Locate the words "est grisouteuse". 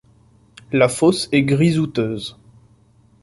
1.31-2.35